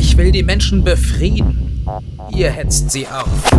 Ich 0.00 0.16
will 0.16 0.32
die 0.32 0.42
Menschen 0.42 0.82
befrieden. 0.82 1.84
Ihr 2.34 2.50
hetzt 2.50 2.90
sie 2.90 3.06
auf. 3.06 3.50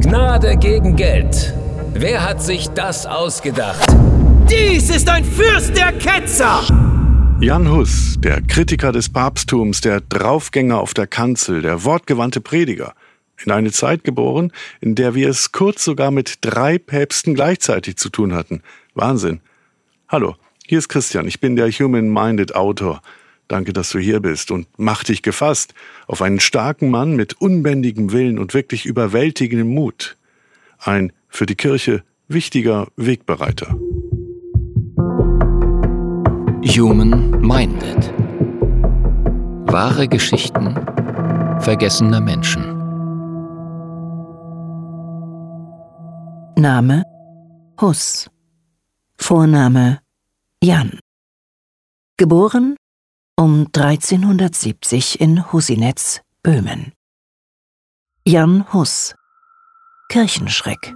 Gnade 0.00 0.56
gegen 0.56 0.96
Geld. 0.96 1.52
Wer 1.92 2.26
hat 2.26 2.42
sich 2.42 2.68
das 2.68 3.04
ausgedacht? 3.04 3.86
Dies 4.50 4.88
ist 4.88 5.06
ein 5.10 5.22
Fürst 5.22 5.76
der 5.76 5.92
Ketzer! 5.92 6.62
Jan 7.40 7.70
Hus, 7.70 8.16
der 8.18 8.40
Kritiker 8.40 8.90
des 8.90 9.10
Papsttums, 9.10 9.82
der 9.82 10.00
Draufgänger 10.00 10.80
auf 10.80 10.94
der 10.94 11.06
Kanzel, 11.06 11.60
der 11.60 11.84
wortgewandte 11.84 12.40
Prediger. 12.40 12.94
In 13.44 13.52
eine 13.52 13.70
Zeit 13.70 14.02
geboren, 14.02 14.52
in 14.80 14.94
der 14.94 15.14
wir 15.14 15.28
es 15.28 15.52
kurz 15.52 15.84
sogar 15.84 16.10
mit 16.10 16.38
drei 16.40 16.78
Päpsten 16.78 17.34
gleichzeitig 17.34 17.98
zu 17.98 18.08
tun 18.08 18.32
hatten. 18.32 18.62
Wahnsinn. 18.94 19.40
Hallo, 20.08 20.36
hier 20.64 20.78
ist 20.78 20.88
Christian, 20.88 21.28
ich 21.28 21.38
bin 21.38 21.54
der 21.54 21.70
Human-Minded 21.70 22.54
Autor. 22.54 23.02
Danke, 23.48 23.72
dass 23.72 23.90
du 23.90 23.98
hier 23.98 24.20
bist 24.20 24.50
und 24.50 24.66
mach 24.76 25.04
dich 25.04 25.22
gefasst 25.22 25.74
auf 26.06 26.22
einen 26.22 26.40
starken 26.40 26.90
Mann 26.90 27.14
mit 27.14 27.40
unbändigem 27.40 28.12
Willen 28.12 28.38
und 28.38 28.54
wirklich 28.54 28.86
überwältigendem 28.86 29.68
Mut. 29.68 30.16
Ein 30.78 31.12
für 31.28 31.46
die 31.46 31.54
Kirche 31.54 32.02
wichtiger 32.28 32.88
Wegbereiter. 32.96 33.78
Human 36.64 37.30
Minded. 37.40 38.12
Wahre 39.72 40.08
Geschichten 40.08 40.74
vergessener 41.60 42.20
Menschen. 42.20 42.62
Name 46.56 47.02
Huss. 47.80 48.30
Vorname 49.18 50.00
Jan. 50.62 50.98
Geboren 52.16 52.76
um 53.38 53.66
1370 53.66 55.20
in 55.20 55.52
Husinetz, 55.52 56.22
Böhmen. 56.42 56.92
Jan 58.24 58.72
Huss. 58.72 59.14
Kirchenschreck. 60.08 60.94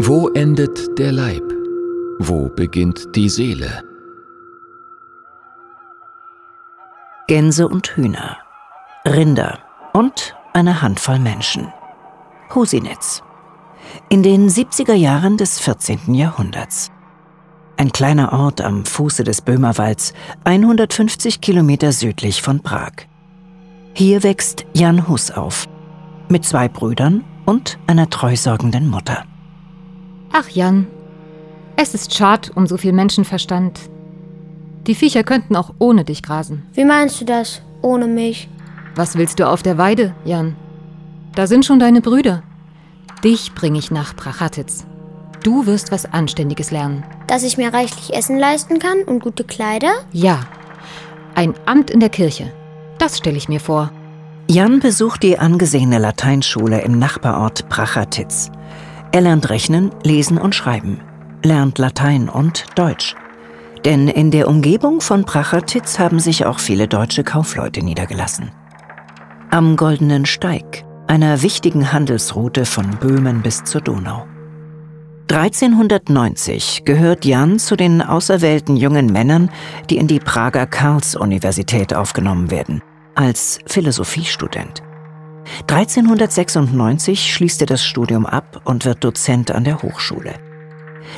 Wo 0.00 0.28
endet 0.34 0.98
der 0.98 1.12
Leib? 1.12 1.44
Wo 2.18 2.48
beginnt 2.48 3.14
die 3.14 3.28
Seele? 3.28 3.84
Gänse 7.28 7.68
und 7.68 7.86
Hühner, 7.96 8.38
Rinder 9.06 9.60
und 9.92 10.34
eine 10.52 10.82
Handvoll 10.82 11.20
Menschen. 11.20 11.72
Husinetz. 12.52 13.22
In 14.08 14.24
den 14.24 14.48
70er 14.48 14.94
Jahren 14.94 15.36
des 15.36 15.60
14. 15.60 16.12
Jahrhunderts. 16.14 16.90
Ein 17.76 17.90
kleiner 17.90 18.32
Ort 18.32 18.60
am 18.60 18.84
Fuße 18.84 19.24
des 19.24 19.40
Böhmerwalds, 19.40 20.14
150 20.44 21.40
Kilometer 21.40 21.92
südlich 21.92 22.40
von 22.40 22.60
Prag. 22.60 22.92
Hier 23.94 24.22
wächst 24.22 24.64
Jan 24.74 25.08
Hus 25.08 25.30
auf. 25.30 25.66
Mit 26.28 26.44
zwei 26.44 26.68
Brüdern 26.68 27.24
und 27.44 27.78
einer 27.86 28.08
treusorgenden 28.10 28.88
Mutter. 28.88 29.24
Ach 30.32 30.48
Jan, 30.48 30.86
es 31.76 31.94
ist 31.94 32.14
schad 32.14 32.52
um 32.54 32.66
so 32.66 32.76
viel 32.76 32.92
Menschenverstand. 32.92 33.80
Die 34.86 34.94
Viecher 34.94 35.24
könnten 35.24 35.56
auch 35.56 35.74
ohne 35.78 36.04
dich 36.04 36.22
grasen. 36.22 36.64
Wie 36.74 36.84
meinst 36.84 37.20
du 37.20 37.24
das, 37.24 37.62
ohne 37.82 38.06
mich? 38.06 38.48
Was 38.94 39.16
willst 39.16 39.40
du 39.40 39.48
auf 39.48 39.62
der 39.62 39.78
Weide, 39.78 40.14
Jan? 40.24 40.56
Da 41.34 41.46
sind 41.46 41.64
schon 41.64 41.80
deine 41.80 42.00
Brüder. 42.00 42.42
Dich 43.24 43.54
bringe 43.54 43.78
ich 43.78 43.90
nach 43.90 44.14
Prachatitz. 44.14 44.86
Du 45.42 45.66
wirst 45.66 45.90
was 45.90 46.06
Anständiges 46.06 46.70
lernen. 46.70 47.04
Dass 47.26 47.42
ich 47.42 47.56
mir 47.56 47.72
reichlich 47.72 48.14
Essen 48.14 48.38
leisten 48.38 48.78
kann 48.78 49.02
und 49.04 49.20
gute 49.20 49.44
Kleider? 49.44 49.92
Ja. 50.12 50.40
Ein 51.34 51.54
Amt 51.66 51.90
in 51.90 52.00
der 52.00 52.10
Kirche. 52.10 52.52
Das 52.98 53.18
stelle 53.18 53.36
ich 53.36 53.48
mir 53.48 53.60
vor. 53.60 53.90
Jan 54.48 54.80
besucht 54.80 55.22
die 55.22 55.38
angesehene 55.38 55.98
Lateinschule 55.98 56.82
im 56.82 56.98
Nachbarort 56.98 57.68
Prachatitz. 57.68 58.50
Er 59.10 59.22
lernt 59.22 59.48
rechnen, 59.48 59.90
lesen 60.02 60.38
und 60.38 60.54
schreiben, 60.54 61.00
lernt 61.42 61.78
Latein 61.78 62.28
und 62.28 62.66
Deutsch. 62.74 63.16
Denn 63.84 64.08
in 64.08 64.30
der 64.30 64.48
Umgebung 64.48 65.00
von 65.00 65.24
Prachatitz 65.24 65.98
haben 65.98 66.20
sich 66.20 66.46
auch 66.46 66.58
viele 66.58 66.88
deutsche 66.88 67.24
Kaufleute 67.24 67.82
niedergelassen. 67.82 68.50
Am 69.50 69.76
Goldenen 69.76 70.26
Steig, 70.26 70.84
einer 71.06 71.42
wichtigen 71.42 71.92
Handelsroute 71.92 72.64
von 72.64 72.90
Böhmen 72.98 73.42
bis 73.42 73.64
zur 73.64 73.80
Donau. 73.80 74.26
1390 75.30 76.82
gehört 76.84 77.24
Jan 77.24 77.58
zu 77.58 77.76
den 77.76 78.02
auserwählten 78.02 78.76
jungen 78.76 79.06
Männern, 79.06 79.50
die 79.88 79.96
in 79.96 80.06
die 80.06 80.20
Prager 80.20 80.66
Karls-Universität 80.66 81.94
aufgenommen 81.94 82.50
werden, 82.50 82.82
als 83.14 83.58
Philosophiestudent. 83.66 84.82
1396 85.62 87.32
schließt 87.32 87.62
er 87.62 87.66
das 87.66 87.84
Studium 87.84 88.26
ab 88.26 88.60
und 88.64 88.84
wird 88.84 89.02
Dozent 89.02 89.50
an 89.50 89.64
der 89.64 89.82
Hochschule. 89.82 90.34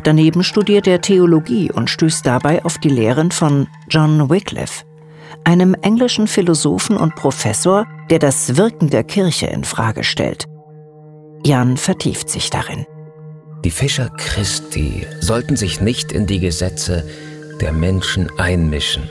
Daneben 0.04 0.44
studiert 0.44 0.86
er 0.86 1.00
Theologie 1.00 1.70
und 1.72 1.90
stößt 1.90 2.24
dabei 2.26 2.64
auf 2.64 2.78
die 2.78 2.88
Lehren 2.88 3.32
von 3.32 3.66
John 3.88 4.30
Wycliffe, 4.30 4.84
einem 5.44 5.74
englischen 5.74 6.26
Philosophen 6.26 6.96
und 6.96 7.16
Professor, 7.16 7.86
der 8.10 8.20
das 8.20 8.56
Wirken 8.56 8.90
der 8.90 9.04
Kirche 9.04 9.46
in 9.46 9.64
Frage 9.64 10.04
stellt. 10.04 10.46
Jan 11.44 11.76
vertieft 11.76 12.28
sich 12.28 12.50
darin. 12.50 12.86
Die 13.64 13.70
Fischer 13.70 14.10
Christi 14.16 15.06
sollten 15.20 15.56
sich 15.56 15.80
nicht 15.80 16.12
in 16.12 16.26
die 16.26 16.40
Gesetze 16.40 17.04
der 17.60 17.72
Menschen 17.72 18.30
einmischen. 18.38 19.08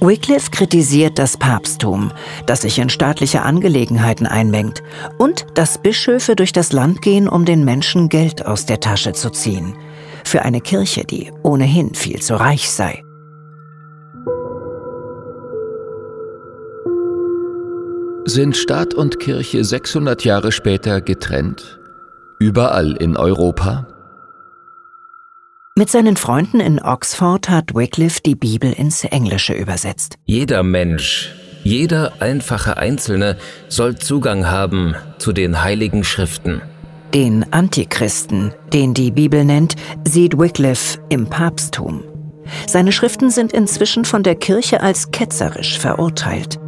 Wycliffe 0.00 0.50
kritisiert 0.50 1.18
das 1.18 1.36
Papsttum, 1.36 2.10
das 2.46 2.62
sich 2.62 2.80
in 2.80 2.90
staatliche 2.90 3.42
Angelegenheiten 3.42 4.26
einmengt, 4.26 4.82
und 5.18 5.46
dass 5.54 5.78
Bischöfe 5.78 6.34
durch 6.34 6.52
das 6.52 6.72
Land 6.72 7.02
gehen, 7.02 7.28
um 7.28 7.44
den 7.44 7.64
Menschen 7.64 8.08
Geld 8.08 8.44
aus 8.44 8.66
der 8.66 8.80
Tasche 8.80 9.12
zu 9.12 9.30
ziehen. 9.30 9.76
Für 10.24 10.42
eine 10.42 10.60
Kirche, 10.60 11.04
die 11.04 11.30
ohnehin 11.44 11.94
viel 11.94 12.20
zu 12.20 12.34
reich 12.34 12.68
sei. 12.68 13.04
Sind 18.24 18.56
Staat 18.56 18.94
und 18.94 19.20
Kirche 19.20 19.62
600 19.64 20.24
Jahre 20.24 20.50
später 20.50 21.00
getrennt? 21.00 21.81
Überall 22.42 22.96
in 22.96 23.16
Europa? 23.16 23.86
Mit 25.76 25.90
seinen 25.90 26.16
Freunden 26.16 26.58
in 26.58 26.82
Oxford 26.82 27.48
hat 27.48 27.72
Wycliffe 27.72 28.20
die 28.20 28.34
Bibel 28.34 28.72
ins 28.72 29.04
Englische 29.04 29.54
übersetzt. 29.54 30.16
Jeder 30.24 30.64
Mensch, 30.64 31.32
jeder 31.62 32.14
einfache 32.18 32.78
Einzelne 32.78 33.36
soll 33.68 33.94
Zugang 33.94 34.50
haben 34.50 34.96
zu 35.18 35.32
den 35.32 35.62
heiligen 35.62 36.02
Schriften. 36.02 36.62
Den 37.14 37.46
Antichristen, 37.52 38.52
den 38.72 38.92
die 38.92 39.12
Bibel 39.12 39.44
nennt, 39.44 39.76
sieht 40.04 40.36
Wycliffe 40.36 40.98
im 41.10 41.28
Papsttum. 41.28 42.02
Seine 42.66 42.90
Schriften 42.90 43.30
sind 43.30 43.52
inzwischen 43.52 44.04
von 44.04 44.24
der 44.24 44.34
Kirche 44.34 44.80
als 44.80 45.12
ketzerisch 45.12 45.78
verurteilt. 45.78 46.58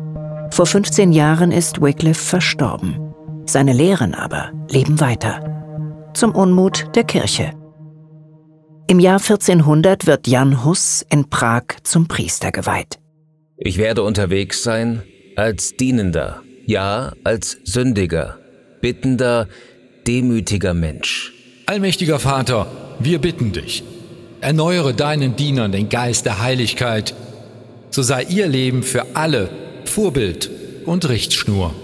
Vor 0.53 0.67
15 0.67 1.11
Jahren 1.11 1.51
ist 1.51 1.83
Wycliffe 1.83 2.25
verstorben. 2.25 3.13
Seine 3.47 3.73
Lehren 3.73 4.15
aber 4.15 4.53
leben 4.71 5.01
weiter. 5.01 5.54
Zum 6.15 6.31
Unmut 6.31 6.87
der 6.95 7.03
Kirche. 7.03 7.51
Im 8.87 9.01
Jahr 9.01 9.19
1400 9.19 10.07
wird 10.07 10.29
Jan 10.29 10.65
Hus 10.65 11.05
in 11.11 11.29
Prag 11.29 11.65
zum 11.83 12.07
Priester 12.07 12.53
geweiht. 12.53 13.01
Ich 13.57 13.79
werde 13.79 14.05
unterwegs 14.05 14.63
sein 14.63 15.03
als 15.35 15.75
Dienender, 15.77 16.43
ja 16.67 17.15
als 17.25 17.59
Sündiger, 17.65 18.39
bittender, 18.81 19.49
demütiger 20.07 20.73
Mensch. 20.73 21.33
Allmächtiger 21.67 22.21
Vater, 22.21 22.69
wir 23.01 23.19
bitten 23.19 23.51
dich, 23.51 23.83
erneuere 24.41 24.95
deinen 24.95 25.35
Dienern 25.35 25.73
den 25.73 25.89
Geist 25.89 26.27
der 26.27 26.41
Heiligkeit, 26.41 27.13
so 27.91 28.03
sei 28.03 28.23
ihr 28.23 28.47
Leben 28.47 28.85
für 28.85 29.17
alle 29.17 29.51
Vorbild 29.85 30.49
und 30.87 31.09
Richtschnur. 31.09 31.75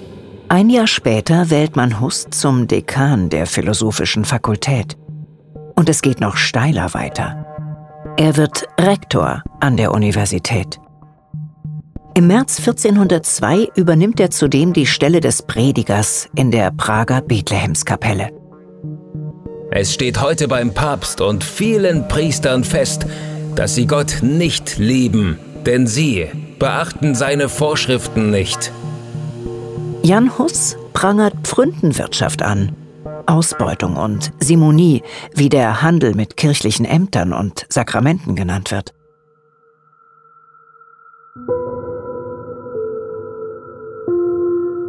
Ein 0.53 0.69
Jahr 0.69 0.89
später 0.89 1.49
wählt 1.49 1.77
man 1.77 2.01
Hus 2.01 2.27
zum 2.29 2.67
Dekan 2.67 3.31
der 3.31 3.47
Philosophischen 3.47 4.25
Fakultät. 4.25 4.97
Und 5.77 5.89
es 5.89 6.03
geht 6.03 6.21
noch 6.21 6.37
steiler 6.37 6.93
weiter. 6.93 7.47
Er 8.17 8.37
wird 8.37 8.67
Rektor 8.77 9.45
an 9.61 9.77
der 9.77 9.93
Universität. 9.93 10.81
Im 12.17 12.27
März 12.27 12.59
1402 12.59 13.69
übernimmt 13.77 14.19
er 14.19 14.33
zudem 14.33 14.73
die 14.73 14.87
Stelle 14.87 15.21
des 15.21 15.43
Predigers 15.43 16.29
in 16.35 16.51
der 16.51 16.73
Prager 16.73 17.23
Bethlehemskapelle. 17.23 18.31
Es 19.71 19.95
steht 19.95 20.21
heute 20.21 20.49
beim 20.49 20.75
Papst 20.75 21.21
und 21.21 21.45
vielen 21.45 22.09
Priestern 22.09 22.65
fest, 22.65 23.07
dass 23.55 23.77
sie 23.77 23.87
Gott 23.87 24.17
nicht 24.21 24.79
lieben, 24.79 25.39
denn 25.65 25.87
sie 25.87 26.27
beachten 26.59 27.15
seine 27.15 27.49
Vorschriften 27.49 28.33
nicht. 28.33 28.73
Jan 30.03 30.39
Hus 30.39 30.77
prangert 30.95 31.35
Pfründenwirtschaft 31.43 32.43
an. 32.43 32.75
Ausbeutung 33.27 33.97
und 33.97 34.33
Simonie, 34.41 35.03
wie 35.35 35.51
der 35.51 35.83
Handel 35.83 36.15
mit 36.15 36.39
kirchlichen 36.39 36.87
Ämtern 36.87 37.35
und 37.35 37.67
Sakramenten 37.69 38.35
genannt 38.35 38.73
wird. 38.73 38.95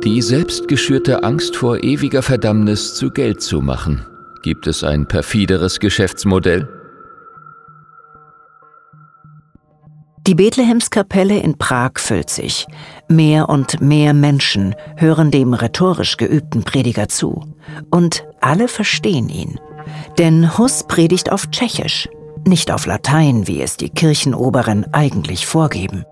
Die 0.03 0.21
selbstgeschürte 0.21 1.23
Angst 1.23 1.57
vor 1.57 1.83
ewiger 1.83 2.21
Verdammnis 2.21 2.95
zu 2.95 3.11
Geld 3.11 3.41
zu 3.41 3.61
machen. 3.61 4.05
Gibt 4.41 4.65
es 4.65 4.83
ein 4.83 5.07
perfideres 5.07 5.79
Geschäftsmodell? 5.79 6.80
Die 10.27 10.35
Bethlehemskapelle 10.35 11.39
in 11.39 11.57
Prag 11.57 11.93
füllt 11.97 12.29
sich. 12.29 12.67
Mehr 13.07 13.49
und 13.49 13.81
mehr 13.81 14.13
Menschen 14.13 14.75
hören 14.95 15.31
dem 15.31 15.55
rhetorisch 15.55 16.17
geübten 16.17 16.63
Prediger 16.63 17.07
zu. 17.07 17.55
Und 17.89 18.23
alle 18.39 18.67
verstehen 18.67 19.29
ihn. 19.29 19.59
Denn 20.19 20.59
Hus 20.59 20.85
predigt 20.87 21.31
auf 21.31 21.49
Tschechisch, 21.49 22.07
nicht 22.45 22.71
auf 22.71 22.85
Latein, 22.85 23.47
wie 23.47 23.63
es 23.63 23.77
die 23.77 23.89
Kirchenoberen 23.89 24.85
eigentlich 24.93 25.47
vorgeben. 25.47 26.05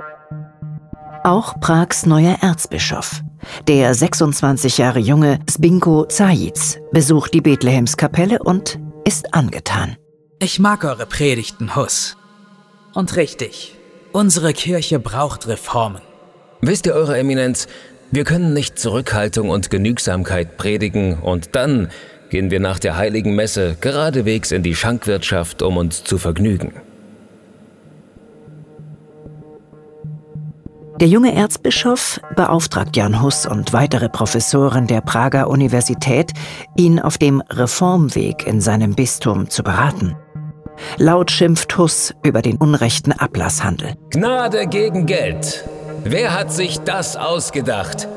Auch 1.23 1.59
Prags 1.59 2.07
neuer 2.07 2.37
Erzbischof, 2.41 3.21
der 3.67 3.93
26 3.93 4.79
Jahre 4.79 4.99
junge 4.99 5.39
Zbinko 5.45 6.05
Zajic, 6.05 6.81
besucht 6.91 7.35
die 7.35 7.41
Bethlehemskapelle 7.41 8.39
und 8.41 8.79
ist 9.05 9.35
angetan. 9.35 9.97
Ich 10.39 10.59
mag 10.59 10.83
eure 10.83 11.05
Predigten, 11.05 11.75
Hus. 11.75 12.17
Und 12.93 13.15
richtig, 13.15 13.78
Unsere 14.11 14.53
Kirche 14.53 14.99
braucht 14.99 15.47
Reformen. 15.47 16.01
Wisst 16.61 16.87
ihr, 16.87 16.95
Eure 16.95 17.17
Eminenz, 17.17 17.67
wir 18.11 18.23
können 18.23 18.53
nicht 18.53 18.79
Zurückhaltung 18.79 19.49
und 19.49 19.69
Genügsamkeit 19.69 20.57
predigen 20.57 21.19
und 21.19 21.55
dann 21.55 21.89
gehen 22.31 22.49
wir 22.49 22.59
nach 22.59 22.79
der 22.79 22.97
heiligen 22.97 23.35
Messe 23.35 23.77
geradewegs 23.79 24.51
in 24.51 24.63
die 24.63 24.75
Schankwirtschaft, 24.75 25.61
um 25.61 25.77
uns 25.77 26.03
zu 26.03 26.17
vergnügen. 26.17 26.73
Der 30.99 31.07
junge 31.07 31.33
Erzbischof 31.33 32.19
beauftragt 32.35 32.97
Jan 32.97 33.21
Hus 33.21 33.45
und 33.45 33.73
weitere 33.73 34.09
Professoren 34.09 34.87
der 34.87 35.01
Prager 35.01 35.49
Universität, 35.49 36.33
ihn 36.75 36.99
auf 36.99 37.17
dem 37.17 37.41
Reformweg 37.41 38.45
in 38.45 38.59
seinem 38.59 38.95
Bistum 38.95 39.49
zu 39.49 39.63
beraten. 39.63 40.17
Laut 40.97 41.31
schimpft 41.31 41.77
Huss 41.77 42.13
über 42.23 42.41
den 42.41 42.57
unrechten 42.57 43.11
Ablasshandel. 43.11 43.93
Gnade 44.11 44.67
gegen 44.67 45.05
Geld. 45.05 45.65
Wer 46.03 46.37
hat 46.37 46.51
sich 46.51 46.79
das 46.79 47.17
ausgedacht? 47.17 48.07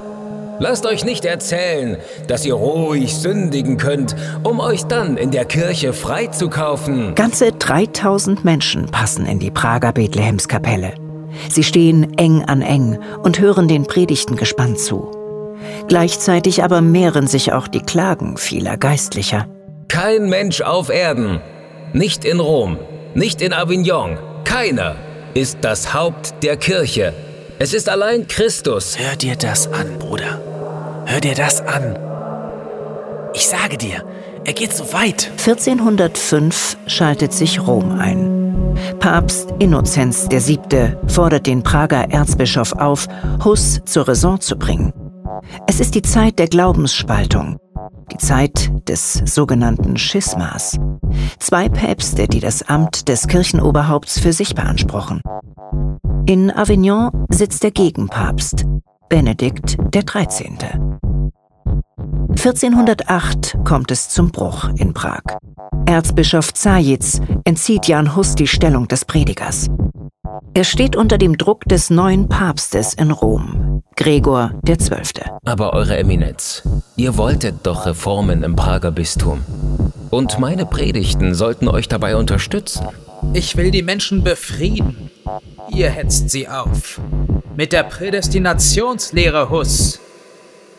Lasst 0.59 0.87
euch 0.87 1.05
nicht 1.05 1.25
erzählen, 1.25 1.97
dass 2.29 2.47
ihr 2.47 2.55
ruhig 2.55 3.17
sündigen 3.17 3.79
könnt, 3.79 4.15
um 4.45 4.61
euch 4.61 4.85
dann 4.85 5.17
in 5.17 5.33
der 5.33 5.45
Kirche 5.45 5.93
freizukaufen. 5.93 7.17
Ganze 7.17 7.51
3000 7.51 8.45
Menschen 8.45 8.87
passen 8.87 9.27
in 9.27 9.41
die 9.41 9.51
Prager 9.51 9.93
Bethlehemskapelle. 9.93 10.95
Sie 11.49 11.65
stehen 11.65 12.17
eng 12.17 12.45
an 12.45 12.63
eng 12.63 12.99
und 13.23 13.41
hören 13.41 13.67
den 13.67 13.87
Predigten 13.87 14.37
gespannt 14.37 14.79
zu. 14.79 15.11
Gleichzeitig 15.89 16.63
aber 16.63 16.81
mehren 16.81 17.27
sich 17.27 17.53
auch 17.53 17.67
die 17.67 17.83
Klagen 17.83 18.37
vieler 18.37 18.77
Geistlicher. 18.77 19.47
Kein 19.89 20.29
Mensch 20.29 20.61
auf 20.61 20.91
Erden 20.91 21.41
nicht 21.93 22.25
in 22.25 22.41
Rom, 22.41 22.79
nicht 23.15 23.41
in 23.43 23.53
Avignon, 23.53 24.19
keiner 24.45 24.97
ist 25.35 25.59
das 25.63 25.95
Haupt 25.95 26.43
der 26.43 26.57
Kirche. 26.57 27.15
Es 27.59 27.75
ist 27.75 27.89
allein 27.89 28.27
Christus. 28.27 28.99
Hör 28.99 29.17
dir 29.17 29.37
das 29.37 29.73
an, 29.73 29.99
Bruder. 29.99 30.41
Hör 31.07 31.21
dir 31.21 31.35
das 31.35 31.61
an. 31.61 31.99
Ich 33.35 33.47
sage 33.47 33.79
dir, 33.79 34.05
er 34.45 34.53
geht 34.53 34.73
so 34.75 34.93
weit. 34.93 35.31
1405 35.39 36.77
schaltet 36.87 37.33
sich 37.33 37.67
Rom 37.67 37.99
ein. 37.99 38.77
Papst 38.99 39.49
Innozenz 39.59 40.29
VII. 40.31 40.97
fordert 41.07 41.47
den 41.47 41.63
Prager 41.63 42.11
Erzbischof 42.11 42.73
auf, 42.73 43.07
Huss 43.45 43.81
zur 43.85 44.09
Raison 44.09 44.41
zu 44.41 44.57
bringen. 44.57 44.93
Es 45.67 45.81
ist 45.81 45.95
die 45.95 46.03
Zeit 46.03 46.39
der 46.39 46.49
Glaubensspaltung 46.49 47.59
die 48.13 48.19
Zeit 48.19 48.71
des 48.89 49.15
sogenannten 49.15 49.97
Schismas. 49.97 50.79
Zwei 51.39 51.69
Päpste, 51.69 52.29
die 52.29 52.41
das 52.41 52.63
Amt 52.63 53.09
des 53.09 53.27
Kirchenoberhaupts 53.27 54.19
für 54.19 54.33
sich 54.33 54.55
beanspruchen. 54.55 55.21
In 56.27 56.51
Avignon 56.51 57.11
sitzt 57.31 57.63
der 57.63 57.73
Gegenpapst, 57.73 58.65
Benedikt 59.09 59.77
XIII. 59.91 60.57
1408 62.31 63.59
kommt 63.65 63.91
es 63.91 64.09
zum 64.09 64.31
Bruch 64.31 64.69
in 64.77 64.93
Prag. 64.93 65.23
Erzbischof 65.87 66.53
Zajitz 66.55 67.21
entzieht 67.45 67.87
Jan 67.87 68.17
Hus 68.17 68.35
die 68.35 68.47
Stellung 68.47 68.89
des 68.89 69.05
Predigers. 69.05 69.69
Er 70.55 70.65
steht 70.65 70.97
unter 70.97 71.19
dem 71.19 71.37
Druck 71.37 71.65
des 71.65 71.91
neuen 71.91 72.29
Papstes 72.29 72.95
in 72.95 73.11
Rom, 73.11 73.72
Gregor 73.97 74.53
XII. 74.67 75.25
Aber 75.45 75.73
Eure 75.73 75.97
Eminenz, 75.97 76.63
ihr 76.97 77.17
wolltet 77.17 77.67
doch 77.67 77.87
Reformen 77.87 78.43
im 78.43 78.57
Prager 78.57 78.91
Bistum. 78.91 79.45
Und 80.11 80.39
meine 80.39 80.67
Predigten 80.67 81.35
sollten 81.35 81.69
euch 81.69 81.89
dabei 81.89 82.17
unterstützen. 82.17 82.87
Ich 83.35 83.57
will 83.57 83.71
die 83.71 83.83
Menschen 83.83 84.25
befrieden. 84.25 85.11
Ihr 85.71 85.91
hetzt 85.91 86.31
sie 86.31 86.49
auf. 86.49 87.01
Mit 87.57 87.73
der 87.73 87.85
Prädestinationslehre 87.85 89.51
Huss 89.51 90.01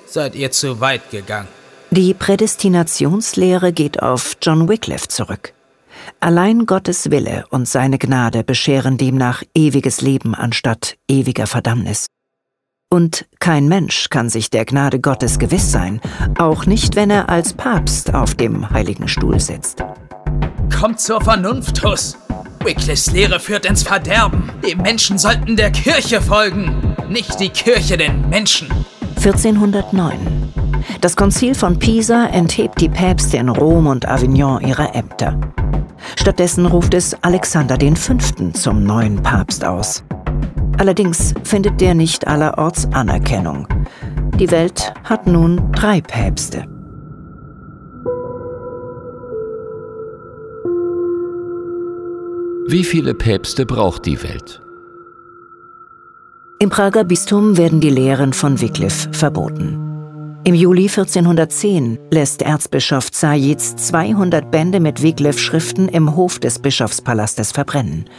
seid 0.06 0.36
ihr 0.36 0.52
zu 0.52 0.80
weit 0.80 1.10
gegangen. 1.10 1.48
Die 1.92 2.14
Prädestinationslehre 2.14 3.72
geht 3.74 4.02
auf 4.02 4.38
John 4.42 4.68
Wycliffe 4.68 5.08
zurück. 5.08 5.54
Allein 6.20 6.66
Gottes 6.66 7.12
Wille 7.12 7.46
und 7.50 7.68
seine 7.68 7.98
Gnade 7.98 8.44
bescheren 8.44 8.98
demnach 8.98 9.44
ewiges 9.56 10.02
Leben 10.02 10.36
anstatt 10.36 10.98
ewiger 11.08 11.48
Verdammnis. 11.48 12.08
Und 12.94 13.26
kein 13.40 13.68
Mensch 13.68 14.12
kann 14.12 14.30
sich 14.30 14.52
der 14.52 14.66
Gnade 14.66 15.00
Gottes 15.00 15.40
gewiss 15.40 15.72
sein, 15.72 16.00
auch 16.38 16.68
nicht, 16.68 16.96
wenn 16.96 17.10
er 17.10 17.28
als 17.28 17.52
Papst 17.52 18.14
auf 18.14 18.36
dem 18.36 18.70
heiligen 18.70 19.08
Stuhl 19.08 19.40
sitzt. 19.40 19.84
Kommt 20.80 21.00
zur 21.00 21.20
Vernunft, 21.20 21.84
Huss! 21.84 22.16
Wycliffes 22.64 23.12
Lehre 23.12 23.40
führt 23.40 23.66
ins 23.66 23.82
Verderben. 23.82 24.52
Die 24.64 24.76
Menschen 24.76 25.18
sollten 25.18 25.56
der 25.56 25.72
Kirche 25.72 26.22
folgen, 26.22 26.96
nicht 27.10 27.40
die 27.40 27.50
Kirche 27.50 27.98
den 27.98 28.30
Menschen. 28.30 28.68
1409. 29.16 30.54
Das 31.02 31.16
Konzil 31.16 31.56
von 31.56 31.80
Pisa 31.80 32.28
enthebt 32.28 32.80
die 32.80 32.90
Päpste 32.90 33.38
in 33.38 33.50
Rom 33.50 33.88
und 33.88 34.08
Avignon 34.08 34.62
ihrer 34.62 34.94
Ämter. 34.94 35.42
Stattdessen 36.16 36.68
ruft 36.68 36.94
es 36.94 37.18
Alexander 37.24 37.80
V. 37.96 38.18
zum 38.54 38.84
neuen 38.84 39.16
Papst 39.24 39.66
aus. 39.66 40.04
Allerdings 40.78 41.34
findet 41.44 41.80
der 41.82 41.94
nicht 41.94 42.28
allerorts 42.28 42.88
Anerkennung. 42.92 43.68
Die 44.40 44.50
Welt 44.52 44.94
hat 45.04 45.28
nun 45.28 45.72
drei 45.72 46.02
Päpste. 46.02 46.66
Wie 52.68 52.84
viele 52.84 53.14
Päpste 53.14 53.66
braucht 53.66 54.06
die 54.06 54.24
Welt? 54.24 54.62
Im 56.60 56.70
Prager 56.70 57.04
Bistum 57.04 57.58
werden 57.58 57.82
die 57.82 57.90
Lehren 57.90 58.34
von 58.34 58.62
Wycliffe 58.62 59.12
verboten. 59.12 59.84
Im 60.46 60.56
Juli 60.56 60.84
1410 60.84 62.00
lässt 62.10 62.42
Erzbischof 62.42 63.12
Zajitz 63.12 63.76
200 63.76 64.50
Bände 64.50 64.80
mit 64.80 65.04
Wycliffe-Schriften 65.04 65.88
im 65.88 66.16
Hof 66.16 66.40
des 66.40 66.60
Bischofspalastes 66.60 67.52
verbrennen. 67.52 68.10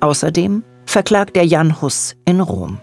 Außerdem 0.00 0.64
verklagt 0.86 1.36
er 1.36 1.44
Jan 1.44 1.80
Hus 1.80 2.16
in 2.24 2.40
Rom. 2.40 2.78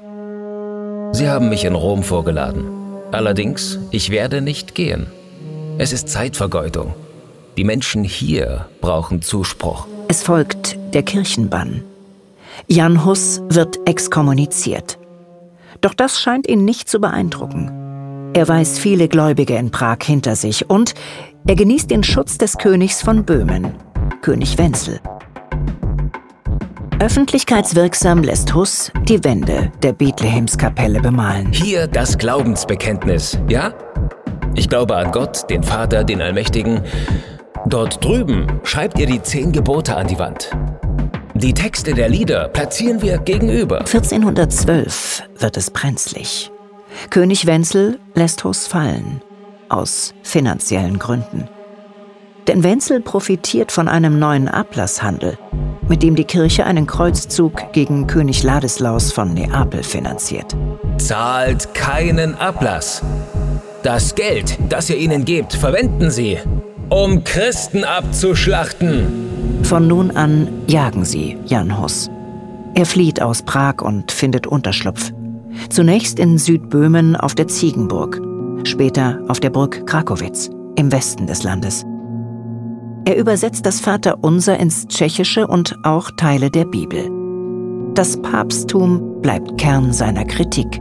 Sie 1.13 1.29
haben 1.29 1.50
mich 1.50 1.65
in 1.65 1.75
Rom 1.75 2.03
vorgeladen. 2.03 2.65
Allerdings, 3.12 3.79
ich 3.91 4.10
werde 4.10 4.41
nicht 4.41 4.75
gehen. 4.75 5.08
Es 5.77 5.91
ist 5.91 6.08
Zeitvergeudung. 6.10 6.93
Die 7.58 7.63
Menschen 7.63 8.03
hier 8.03 8.67
brauchen 8.79 9.22
Zuspruch. 9.22 9.88
Es 10.08 10.24
folgt 10.24 10.77
der 10.93 11.03
Kirchenbann. 11.03 11.84
Jan 12.67 13.03
Hus 13.05 13.41
wird 13.50 13.79
exkommuniziert. 13.86 14.98
Doch 15.81 15.93
das 15.93 16.20
scheint 16.20 16.48
ihn 16.48 16.63
nicht 16.63 16.88
zu 16.88 17.01
beeindrucken. 17.01 17.72
Er 18.34 18.48
weiß 18.48 18.79
viele 18.79 19.10
Gläubige 19.10 19.55
in 19.55 19.72
Prag 19.72 19.98
hinter 20.03 20.36
sich 20.36 20.70
und 20.70 20.93
er 21.46 21.55
genießt 21.55 21.91
den 21.91 22.03
Schutz 22.03 22.38
des 22.38 22.58
Königs 22.58 23.01
von 23.01 23.25
Böhmen, 23.25 23.74
König 24.22 24.58
Wenzel. 24.58 25.01
Öffentlichkeitswirksam 27.01 28.22
lässt 28.22 28.53
Huss 28.53 28.91
die 29.05 29.24
Wände 29.24 29.72
der 29.81 29.91
Bethlehemskapelle 29.91 31.01
bemalen. 31.01 31.51
Hier 31.51 31.88
das 31.88 32.15
Glaubensbekenntnis, 32.15 33.39
ja? 33.50 33.74
Ich 34.53 34.70
glaube 34.70 34.96
an 34.96 35.12
Gott, 35.12 35.50
den 35.50 35.63
Vater, 35.63 36.03
den 36.03 36.22
Allmächtigen. 36.22 36.81
Dort 37.65 38.05
drüben 38.05 38.46
schreibt 38.63 39.00
ihr 39.00 39.08
die 39.08 39.20
zehn 39.20 39.51
Gebote 39.51 39.96
an 39.96 40.05
die 40.05 40.20
Wand. 40.20 40.51
Die 41.34 41.55
Texte 41.55 41.96
der 41.96 42.08
Lieder 42.08 42.50
platzieren 42.50 43.01
wir 43.01 43.17
gegenüber. 43.17 43.79
1412 43.79 45.24
wird 45.39 45.58
es 45.58 45.72
brenzlig. 45.72 46.51
König 47.10 47.48
Wenzel 47.48 47.98
lässt 48.13 48.43
Hus 48.43 48.67
fallen, 48.67 49.24
aus 49.70 50.13
finanziellen 50.22 51.00
Gründen. 51.00 51.50
Denn 52.48 52.63
Wenzel 52.63 53.01
profitiert 53.01 53.71
von 53.71 53.88
einem 53.88 54.17
neuen 54.19 54.48
Ablasshandel, 54.48 55.38
mit 55.88 56.03
dem 56.03 56.15
die 56.15 56.24
Kirche 56.24 56.65
einen 56.65 56.88
Kreuzzug 56.88 57.71
gegen 57.74 58.07
König 58.07 58.43
Ladislaus 58.43 59.12
von 59.12 59.33
Neapel 59.33 59.83
finanziert. 59.83 60.55
Zahlt 60.98 61.74
keinen 61.74 62.36
Ablass. 62.36 63.03
Das 63.83 64.15
Geld, 64.15 64.57
das 64.69 64.89
ihr 64.89 64.98
ihnen 64.98 65.25
gebt, 65.25 65.53
verwenden 65.53 66.12
sie, 66.12 66.38
um 66.89 67.24
Christen 67.24 67.83
abzuschlachten. 67.83 69.62
Von 69.63 69.88
nun 69.88 70.12
an 70.12 70.48
jagen 70.67 71.05
sie 71.05 71.38
Jan 71.45 71.79
Hus. 71.79 72.10
Er 72.74 72.86
flieht 72.86 73.21
aus 73.21 73.43
Prag 73.43 73.81
und 73.81 74.12
findet 74.12 74.48
Unterschlupf. 74.48 75.12
Zunächst 75.69 76.19
in 76.19 76.38
Südböhmen 76.38 77.15
auf 77.15 77.36
der 77.36 77.48
Ziegenburg, 77.48 78.19
später 78.63 79.19
auf 79.27 79.39
der 79.39 79.50
Burg 79.50 79.86
Krakowitz 79.86 80.50
im 80.75 80.91
Westen 80.91 81.27
des 81.27 81.43
Landes. 81.43 81.86
Er 83.03 83.17
übersetzt 83.17 83.65
das 83.65 83.79
Vaterunser 83.79 84.60
ins 84.60 84.88
Tschechische 84.88 85.48
und 85.48 85.75
auch 85.84 86.12
Teile 86.12 86.51
der 86.51 86.65
Bibel. 86.65 87.10
Das 87.96 88.22
Papsttum 88.22 89.22
bleibt 89.22 89.58
Kern 89.58 89.91
seiner 89.91 90.24
Kritik. 90.24 90.79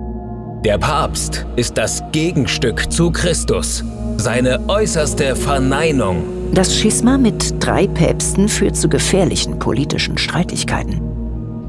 Der 0.65 0.77
Papst 0.77 1.47
ist 1.57 1.79
das 1.79 2.03
Gegenstück 2.13 2.93
zu 2.93 3.11
Christus, 3.11 3.83
seine 4.19 4.61
äußerste 4.69 5.35
Verneinung. 5.35 6.23
Das 6.53 6.77
Schisma 6.77 7.17
mit 7.17 7.55
drei 7.65 7.87
Päpsten 7.87 8.49
führt 8.49 8.77
zu 8.77 8.89
gefährlichen 8.89 9.59
politischen 9.59 10.19
Streitigkeiten. 10.19 11.01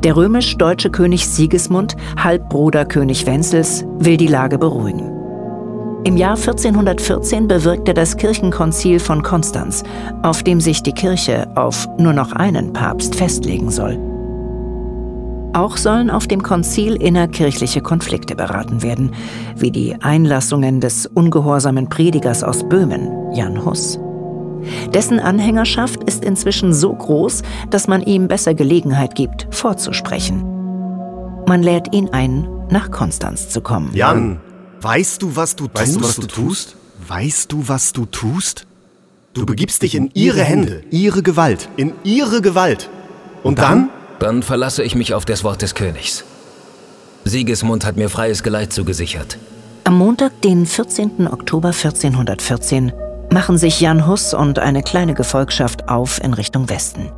Der 0.04 0.18
römisch-deutsche 0.18 0.90
König 0.90 1.28
Sigismund, 1.28 1.96
Halbbruder 2.18 2.86
König 2.86 3.26
Wenzels, 3.26 3.86
will 4.00 4.18
die 4.18 4.28
Lage 4.28 4.58
beruhigen. 4.58 5.21
Im 6.04 6.18
Jahr 6.18 6.36
1414 6.36 7.48
bewirkte 7.48 7.94
das 7.94 8.18
Kirchenkonzil 8.18 9.00
von 9.00 9.22
Konstanz, 9.22 9.84
auf 10.24 10.42
dem 10.42 10.60
sich 10.60 10.82
die 10.82 10.94
Kirche 10.94 11.48
auf 11.56 11.88
nur 12.00 12.14
noch 12.14 12.32
einen 12.32 12.74
Papst 12.74 13.14
festlegen 13.16 13.70
soll. 13.70 14.00
Auch 15.54 15.78
sollen 15.78 16.10
auf 16.10 16.26
dem 16.26 16.42
Konzil 16.42 16.96
innerkirchliche 16.96 17.82
Konflikte 17.82 18.36
beraten 18.36 18.82
werden, 18.82 19.12
wie 19.56 19.70
die 19.70 19.96
Einlassungen 20.02 20.80
des 20.80 21.06
ungehorsamen 21.06 21.88
Predigers 21.88 22.44
aus 22.44 22.68
Böhmen, 22.68 23.32
Jan 23.34 23.64
Hus. 23.64 24.00
Dessen 24.94 25.20
Anhängerschaft 25.20 26.04
ist 26.06 26.26
inzwischen 26.26 26.74
so 26.74 26.94
groß, 26.94 27.44
dass 27.70 27.88
man 27.88 28.02
ihm 28.02 28.28
besser 28.28 28.56
Gelegenheit 28.56 29.14
gibt, 29.14 29.48
vorzusprechen. 29.52 30.44
Man 31.48 31.62
lädt 31.62 31.94
ihn 31.94 32.10
ein, 32.12 32.48
nach 32.72 32.90
Konstanz 32.90 33.50
zu 33.50 33.62
kommen. 33.62 33.92
Jan, 33.94 34.40
weißt 34.82 35.22
du, 35.22 35.36
was 35.36 35.56
du 35.56 35.68
weißt 35.72 35.94
tust? 35.94 35.98
Du, 35.98 36.04
was 36.04 36.16
du 36.16 36.28
tust? 36.28 36.76
Weißt 37.08 37.52
du, 37.52 37.68
was 37.68 37.94
du 37.94 38.06
tust? 38.06 38.66
Du 39.34 39.46
begibst 39.46 39.82
dich 39.82 39.96
in 39.96 40.12
ihre 40.14 40.44
Hände, 40.44 40.84
ihre 40.92 41.24
Gewalt, 41.24 41.70
in 41.78 41.94
ihre 42.04 42.42
Gewalt. 42.42 42.90
Und 43.44 43.60
dann? 43.60 43.90
Dann 44.20 44.44
verlasse 44.44 44.84
ich 44.84 44.94
mich 44.96 45.14
auf 45.14 45.26
das 45.26 45.44
Wort 45.44 45.62
des 45.62 45.74
Königs. 45.74 46.24
Sigismund 47.24 47.86
hat 47.86 47.98
mir 47.98 48.10
freies 48.10 48.44
Geleit 48.44 48.74
zugesichert. 48.74 49.38
Am 49.84 49.98
Montag, 49.98 50.42
den 50.42 50.66
14. 50.66 51.28
Oktober 51.28 51.70
1414, 51.70 52.92
machen 53.32 53.58
sich 53.58 53.80
Jan 53.80 54.06
Hus 54.06 54.34
und 54.34 54.60
eine 54.60 54.84
kleine 54.84 55.14
Gefolgschaft 55.14 55.88
auf 55.90 56.22
in 56.22 56.34
Richtung 56.34 56.70
Westen. 56.70 57.10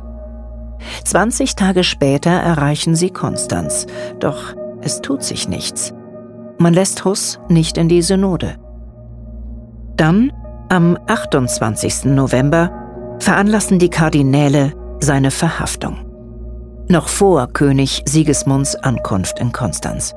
20 1.04 1.56
Tage 1.56 1.82
später 1.82 2.30
erreichen 2.30 2.94
sie 2.94 3.10
Konstanz, 3.10 3.86
doch 4.20 4.54
es 4.80 5.00
tut 5.00 5.22
sich 5.22 5.48
nichts. 5.48 5.92
Man 6.58 6.74
lässt 6.74 7.04
Hus 7.04 7.38
nicht 7.48 7.78
in 7.78 7.88
die 7.88 8.02
Synode. 8.02 8.56
Dann, 9.96 10.32
am 10.68 10.98
28. 11.06 12.06
November, 12.06 12.70
veranlassen 13.18 13.78
die 13.78 13.90
Kardinäle 13.90 14.72
seine 15.00 15.30
Verhaftung. 15.30 15.98
Noch 16.88 17.08
vor 17.08 17.48
König 17.48 18.02
Sigismunds 18.06 18.76
Ankunft 18.76 19.38
in 19.38 19.52
Konstanz. 19.52 20.14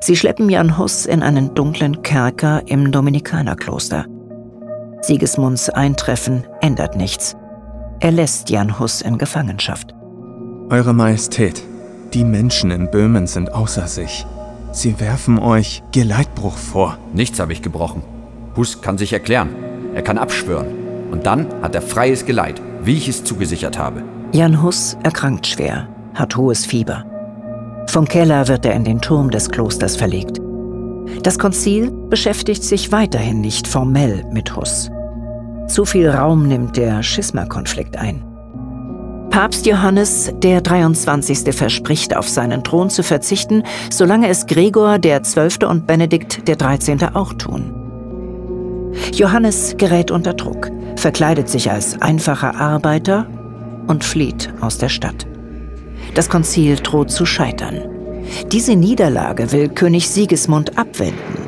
Sie 0.00 0.16
schleppen 0.16 0.48
Jan 0.48 0.78
Hus 0.78 1.06
in 1.06 1.22
einen 1.22 1.54
dunklen 1.54 2.02
Kerker 2.02 2.62
im 2.66 2.90
Dominikanerkloster. 2.90 4.06
Sigismunds 5.02 5.70
Eintreffen 5.70 6.44
ändert 6.60 6.96
nichts. 6.96 7.36
Er 8.00 8.10
lässt 8.10 8.50
Jan 8.50 8.78
Hus 8.78 9.02
in 9.02 9.18
Gefangenschaft. 9.18 9.94
Eure 10.70 10.94
Majestät, 10.94 11.62
die 12.14 12.24
Menschen 12.24 12.70
in 12.70 12.90
Böhmen 12.90 13.26
sind 13.26 13.52
außer 13.52 13.86
sich. 13.86 14.26
Sie 14.72 15.00
werfen 15.00 15.38
euch 15.38 15.82
Geleitbruch 15.92 16.56
vor. 16.56 16.98
Nichts 17.12 17.40
habe 17.40 17.52
ich 17.52 17.62
gebrochen. 17.62 18.02
Hus 18.56 18.82
kann 18.82 18.98
sich 18.98 19.12
erklären. 19.12 19.50
Er 19.94 20.02
kann 20.02 20.18
abschwören. 20.18 20.68
Und 21.10 21.26
dann 21.26 21.46
hat 21.60 21.74
er 21.74 21.82
freies 21.82 22.24
Geleit, 22.24 22.62
wie 22.82 22.96
ich 22.96 23.08
es 23.08 23.24
zugesichert 23.24 23.78
habe. 23.78 24.02
Jan 24.32 24.62
Hus 24.62 24.96
erkrankt 25.02 25.46
schwer, 25.46 25.88
hat 26.14 26.36
hohes 26.36 26.64
Fieber. 26.64 27.04
Vom 27.88 28.06
Keller 28.06 28.46
wird 28.46 28.64
er 28.64 28.74
in 28.74 28.84
den 28.84 29.00
Turm 29.00 29.30
des 29.30 29.50
Klosters 29.50 29.96
verlegt. 29.96 30.40
Das 31.24 31.38
Konzil 31.38 31.90
beschäftigt 31.90 32.62
sich 32.62 32.92
weiterhin 32.92 33.40
nicht 33.40 33.66
formell 33.66 34.24
mit 34.30 34.54
Hus. 34.54 34.88
Zu 35.66 35.84
viel 35.84 36.08
Raum 36.08 36.46
nimmt 36.46 36.76
der 36.76 37.02
Schisma-Konflikt 37.02 37.96
ein. 37.96 38.24
Papst 39.30 39.64
Johannes 39.64 40.32
der 40.42 40.60
23. 40.60 41.54
verspricht, 41.54 42.16
auf 42.16 42.28
seinen 42.28 42.64
Thron 42.64 42.90
zu 42.90 43.04
verzichten, 43.04 43.62
solange 43.88 44.28
es 44.28 44.46
Gregor 44.46 44.98
der 44.98 45.22
12. 45.22 45.58
und 45.68 45.86
Benedikt 45.86 46.48
der 46.48 46.56
13. 46.56 47.14
auch 47.14 47.32
tun. 47.34 47.72
Johannes 49.12 49.76
gerät 49.78 50.10
unter 50.10 50.34
Druck, 50.34 50.72
verkleidet 50.96 51.48
sich 51.48 51.70
als 51.70 52.02
einfacher 52.02 52.56
Arbeiter 52.56 53.28
und 53.86 54.02
flieht 54.02 54.52
aus 54.60 54.78
der 54.78 54.88
Stadt. 54.88 55.26
Das 56.14 56.28
Konzil 56.28 56.76
droht 56.76 57.12
zu 57.12 57.24
scheitern. 57.24 57.82
Diese 58.50 58.74
Niederlage 58.74 59.52
will 59.52 59.68
König 59.68 60.10
Sigismund 60.10 60.76
abwenden. 60.76 61.38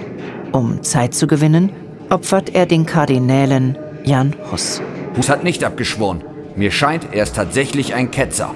Um 0.53 0.83
Zeit 0.85 1.15
zu 1.15 1.27
gewinnen, 1.27 1.71
opfert 2.11 2.55
er 2.55 2.67
den 2.67 2.87
Kardinälen 2.87 3.77
Jan 4.05 4.37
Hus. 4.53 4.81
Hus 5.17 5.29
hat 5.29 5.43
nicht 5.43 5.65
abgeschworen. 5.65 6.23
Mir 6.57 6.71
scheint, 6.71 7.09
er 7.13 7.23
ist 7.23 7.37
tatsächlich 7.37 7.95
ein 7.95 8.11
Ketzer. 8.11 8.55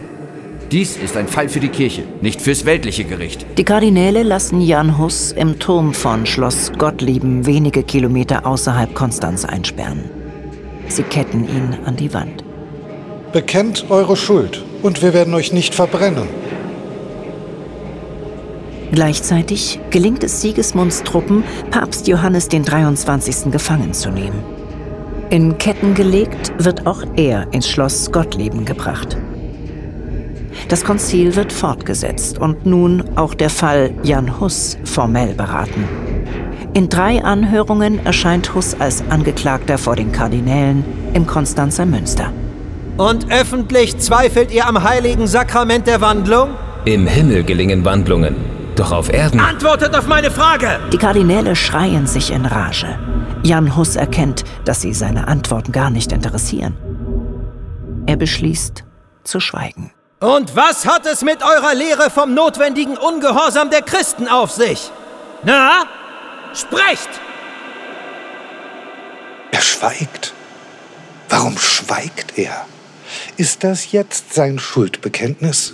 Dies 0.70 0.96
ist 0.96 1.16
ein 1.16 1.28
Fall 1.28 1.48
für 1.48 1.60
die 1.60 1.68
Kirche, 1.68 2.02
nicht 2.20 2.42
fürs 2.42 2.64
weltliche 2.66 3.04
Gericht. 3.04 3.46
Die 3.56 3.64
Kardinäle 3.64 4.22
lassen 4.22 4.60
Jan 4.60 4.98
Hus 4.98 5.32
im 5.32 5.58
Turm 5.58 5.94
von 5.94 6.26
Schloss 6.26 6.72
Gottlieben 6.76 7.46
wenige 7.46 7.82
Kilometer 7.84 8.44
außerhalb 8.44 8.92
Konstanz 8.94 9.44
einsperren. 9.44 10.10
Sie 10.88 11.04
ketten 11.04 11.44
ihn 11.44 11.76
an 11.84 11.96
die 11.96 12.12
Wand. 12.12 12.44
Bekennt 13.32 13.86
eure 13.90 14.16
Schuld 14.16 14.64
und 14.82 15.02
wir 15.02 15.14
werden 15.14 15.34
euch 15.34 15.52
nicht 15.52 15.74
verbrennen. 15.74 16.28
Gleichzeitig 18.92 19.78
gelingt 19.90 20.22
es 20.24 20.40
Sigismunds 20.40 21.02
Truppen, 21.02 21.44
Papst 21.70 22.08
Johannes 22.08 22.48
den 22.48 22.64
23. 22.64 23.50
gefangen 23.50 23.92
zu 23.92 24.10
nehmen. 24.10 24.42
In 25.30 25.58
Ketten 25.58 25.94
gelegt 25.94 26.52
wird 26.58 26.86
auch 26.86 27.02
er 27.16 27.52
ins 27.52 27.68
Schloss 27.68 28.12
Gottleben 28.12 28.64
gebracht. 28.64 29.16
Das 30.68 30.84
Konzil 30.84 31.34
wird 31.34 31.52
fortgesetzt 31.52 32.38
und 32.38 32.64
nun 32.64 33.02
auch 33.16 33.34
der 33.34 33.50
Fall 33.50 33.90
Jan 34.04 34.40
Hus 34.40 34.78
formell 34.84 35.34
beraten. 35.34 35.84
In 36.74 36.88
drei 36.88 37.24
Anhörungen 37.24 38.04
erscheint 38.06 38.54
Hus 38.54 38.76
als 38.78 39.02
Angeklagter 39.10 39.78
vor 39.78 39.96
den 39.96 40.12
Kardinälen 40.12 40.84
im 41.12 41.26
Konstanzer 41.26 41.86
Münster. 41.86 42.32
Und 42.96 43.32
öffentlich 43.32 43.98
zweifelt 43.98 44.52
ihr 44.52 44.66
am 44.66 44.82
heiligen 44.82 45.26
Sakrament 45.26 45.88
der 45.88 46.00
Wandlung? 46.00 46.50
Im 46.84 47.06
Himmel 47.06 47.42
gelingen 47.42 47.84
Wandlungen, 47.84 48.36
doch 48.76 48.92
auf 48.92 49.12
Erden. 49.12 49.40
Antwortet 49.40 49.96
auf 49.96 50.06
meine 50.06 50.30
Frage! 50.30 50.78
Die 50.92 50.98
Kardinäle 50.98 51.56
schreien 51.56 52.06
sich 52.06 52.32
in 52.32 52.46
Rage. 52.46 52.96
Jan 53.46 53.76
Hus 53.76 53.94
erkennt, 53.94 54.42
dass 54.64 54.80
sie 54.80 54.92
seine 54.92 55.28
Antworten 55.28 55.70
gar 55.70 55.88
nicht 55.88 56.10
interessieren. 56.10 56.76
Er 58.04 58.16
beschließt 58.16 58.82
zu 59.22 59.38
schweigen. 59.38 59.92
Und 60.18 60.56
was 60.56 60.84
hat 60.84 61.06
es 61.06 61.22
mit 61.22 61.44
eurer 61.44 61.74
Lehre 61.74 62.10
vom 62.10 62.34
notwendigen 62.34 62.96
Ungehorsam 62.96 63.70
der 63.70 63.82
Christen 63.82 64.26
auf 64.26 64.50
sich? 64.50 64.90
Na? 65.44 65.84
Sprecht! 66.54 67.08
Er 69.52 69.60
schweigt. 69.60 70.34
Warum 71.28 71.56
schweigt 71.56 72.36
er? 72.38 72.66
Ist 73.36 73.62
das 73.62 73.92
jetzt 73.92 74.34
sein 74.34 74.58
Schuldbekenntnis? 74.58 75.72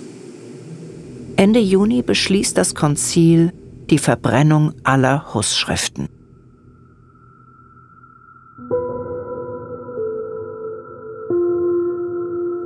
Ende 1.37 1.61
Juni 1.61 2.02
beschließt 2.02 2.59
das 2.59 2.75
Konzil 2.75 3.50
die 3.88 3.99
Verbrennung 3.99 4.75
aller 4.85 5.33
Hus-Schriften. 5.33 6.11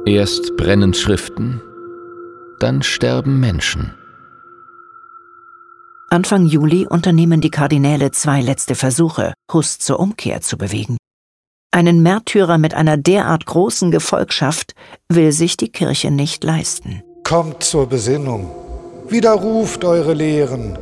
Erst 0.07 0.57
brennen 0.57 0.95
Schriften, 0.95 1.61
dann 2.61 2.85
sterben 2.85 3.41
Menschen. 3.41 3.93
Anfang 6.11 6.47
Juli 6.47 6.87
unternehmen 6.87 7.41
die 7.41 7.51
Kardinäle 7.51 8.13
zwei 8.13 8.41
letzte 8.41 8.77
Versuche, 8.77 9.35
Hus 9.53 9.81
zur 9.81 9.99
Umkehr 9.99 10.43
zu 10.43 10.57
bewegen. 10.57 10.97
Einen 11.73 12.05
Märtyrer 12.05 12.57
mit 12.57 12.73
einer 12.73 12.97
derart 12.97 13.47
großen 13.47 13.91
Gefolgschaft 13.91 14.75
will 15.09 15.33
sich 15.33 15.57
die 15.57 15.73
Kirche 15.73 16.13
nicht 16.13 16.45
leisten. 16.45 17.03
Kommt 17.25 17.65
zur 17.65 17.89
Besinnung. 17.89 18.49
Widerruft 19.09 19.85
eure 19.85 20.15
Lehren. 20.15 20.79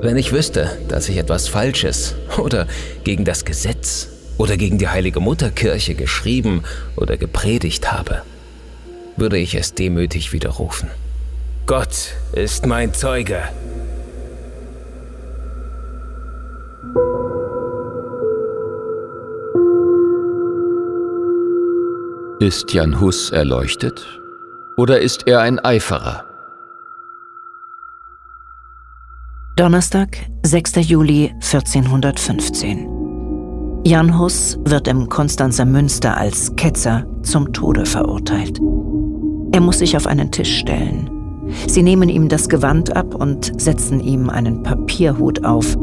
Wenn 0.00 0.16
ich 0.16 0.32
wüsste, 0.32 0.78
dass 0.88 1.08
ich 1.08 1.16
etwas 1.16 1.48
Falsches 1.48 2.14
oder 2.38 2.68
gegen 3.02 3.24
das 3.24 3.44
Gesetz 3.44 4.15
oder 4.38 4.56
gegen 4.56 4.78
die 4.78 4.88
heilige 4.88 5.20
Mutterkirche 5.20 5.94
geschrieben 5.94 6.62
oder 6.96 7.16
gepredigt 7.16 7.92
habe, 7.92 8.22
würde 9.16 9.38
ich 9.38 9.54
es 9.54 9.74
demütig 9.74 10.32
widerrufen. 10.32 10.90
Gott 11.66 12.14
ist 12.32 12.66
mein 12.66 12.94
Zeuge. 12.94 13.42
Ist 22.38 22.72
Jan 22.72 23.00
Hus 23.00 23.30
erleuchtet 23.30 24.06
oder 24.76 25.00
ist 25.00 25.26
er 25.26 25.40
ein 25.40 25.58
Eiferer? 25.58 26.24
Donnerstag, 29.56 30.18
6. 30.42 30.74
Juli 30.86 31.30
1415. 31.36 33.05
Jan 33.86 34.18
Hus 34.18 34.58
wird 34.64 34.88
im 34.88 35.08
Konstanzer 35.08 35.64
Münster 35.64 36.16
als 36.16 36.56
Ketzer 36.56 37.06
zum 37.22 37.52
Tode 37.52 37.86
verurteilt. 37.86 38.58
Er 39.52 39.60
muss 39.60 39.78
sich 39.78 39.96
auf 39.96 40.08
einen 40.08 40.32
Tisch 40.32 40.58
stellen. 40.58 41.08
Sie 41.68 41.84
nehmen 41.84 42.08
ihm 42.08 42.28
das 42.28 42.48
Gewand 42.48 42.96
ab 42.96 43.14
und 43.14 43.52
setzen 43.62 44.00
ihm 44.00 44.28
einen 44.28 44.64
Papierhut 44.64 45.44
auf, 45.44 45.76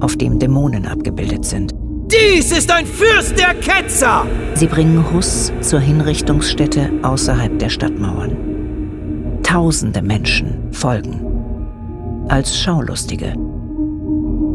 auf 0.00 0.16
dem 0.16 0.40
Dämonen 0.40 0.86
abgebildet 0.86 1.44
sind. 1.44 1.70
Dies 2.10 2.50
ist 2.50 2.72
ein 2.72 2.84
Fürst 2.84 3.38
der 3.38 3.54
Ketzer! 3.54 4.26
Sie 4.54 4.66
bringen 4.66 5.04
Hus 5.12 5.52
zur 5.60 5.78
Hinrichtungsstätte 5.78 6.90
außerhalb 7.02 7.60
der 7.60 7.68
Stadtmauern. 7.68 9.38
Tausende 9.44 10.02
Menschen 10.02 10.72
folgen. 10.72 11.20
Als 12.26 12.58
Schaulustige. 12.58 13.34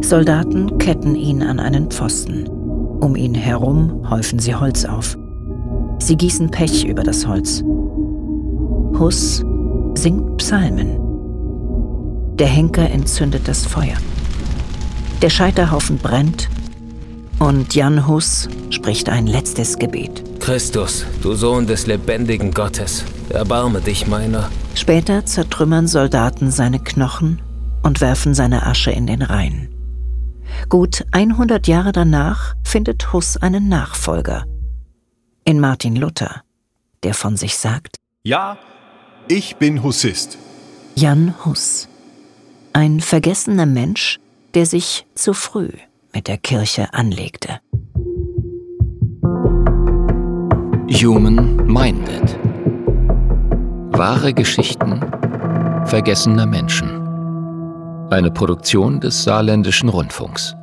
Soldaten 0.01 0.77
ketten 0.77 1.15
ihn 1.15 1.41
an 1.41 1.57
einen 1.61 1.89
Pfosten. 1.89 2.60
Um 3.01 3.15
ihn 3.15 3.33
herum 3.33 4.07
häufen 4.09 4.37
sie 4.37 4.53
Holz 4.53 4.85
auf. 4.85 5.17
Sie 5.97 6.15
gießen 6.15 6.51
Pech 6.51 6.85
über 6.85 7.03
das 7.03 7.27
Holz. 7.27 7.63
Hus 8.99 9.43
singt 9.95 10.37
Psalmen. 10.37 10.99
Der 12.35 12.47
Henker 12.47 12.89
entzündet 12.89 13.47
das 13.47 13.65
Feuer. 13.65 13.97
Der 15.21 15.29
Scheiterhaufen 15.29 15.97
brennt 15.97 16.47
und 17.39 17.73
Jan 17.73 18.07
Hus 18.07 18.47
spricht 18.69 19.09
ein 19.09 19.25
letztes 19.25 19.79
Gebet. 19.79 20.23
Christus, 20.39 21.05
du 21.23 21.33
Sohn 21.33 21.65
des 21.65 21.87
lebendigen 21.87 22.51
Gottes, 22.51 23.03
erbarme 23.29 23.81
dich 23.81 24.05
meiner. 24.05 24.49
Später 24.75 25.25
zertrümmern 25.25 25.87
Soldaten 25.87 26.51
seine 26.51 26.79
Knochen 26.79 27.41
und 27.81 27.99
werfen 27.99 28.35
seine 28.35 28.65
Asche 28.65 28.91
in 28.91 29.07
den 29.07 29.23
Rhein. 29.23 29.70
Gut 30.69 31.05
100 31.11 31.67
Jahre 31.67 31.91
danach 31.91 32.55
findet 32.63 33.13
Hus 33.13 33.37
einen 33.37 33.69
Nachfolger. 33.69 34.45
In 35.43 35.59
Martin 35.59 35.95
Luther, 35.95 36.43
der 37.03 37.13
von 37.13 37.37
sich 37.37 37.57
sagt: 37.57 37.97
Ja, 38.23 38.57
ich 39.27 39.57
bin 39.57 39.83
Hussist. 39.83 40.37
Jan 40.95 41.33
Hus. 41.45 41.87
Ein 42.73 43.01
vergessener 43.01 43.65
Mensch, 43.65 44.19
der 44.53 44.65
sich 44.65 45.05
zu 45.15 45.33
früh 45.33 45.69
mit 46.13 46.27
der 46.27 46.37
Kirche 46.37 46.93
anlegte. 46.93 47.59
Human 50.89 51.55
Minded. 51.67 52.37
Wahre 53.93 54.33
Geschichten 54.33 55.01
vergessener 55.85 56.45
Menschen. 56.45 57.00
Eine 58.11 58.29
Produktion 58.29 58.99
des 58.99 59.23
Saarländischen 59.23 59.87
Rundfunks. 59.87 60.57